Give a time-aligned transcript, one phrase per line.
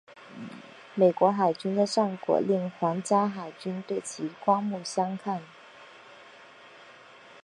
[0.95, 5.43] 美国海军的战果令皇家海军对其刮目相看。